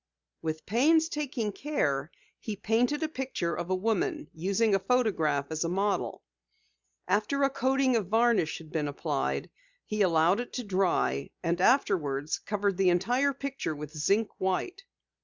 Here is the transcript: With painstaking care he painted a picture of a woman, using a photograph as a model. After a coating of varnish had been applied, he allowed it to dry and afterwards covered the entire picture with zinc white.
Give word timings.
With 0.41 0.65
painstaking 0.65 1.51
care 1.51 2.09
he 2.39 2.55
painted 2.55 3.03
a 3.03 3.07
picture 3.07 3.53
of 3.53 3.69
a 3.69 3.75
woman, 3.75 4.31
using 4.33 4.73
a 4.73 4.79
photograph 4.79 5.51
as 5.51 5.63
a 5.63 5.69
model. 5.69 6.23
After 7.07 7.43
a 7.43 7.51
coating 7.51 7.95
of 7.95 8.07
varnish 8.07 8.57
had 8.57 8.71
been 8.71 8.87
applied, 8.87 9.51
he 9.85 10.01
allowed 10.01 10.39
it 10.39 10.53
to 10.53 10.63
dry 10.63 11.29
and 11.43 11.61
afterwards 11.61 12.39
covered 12.39 12.77
the 12.77 12.89
entire 12.89 13.31
picture 13.31 13.75
with 13.75 13.95
zinc 13.95 14.29
white. 14.39 14.85